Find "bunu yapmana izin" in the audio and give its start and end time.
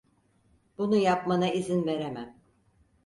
0.77-1.87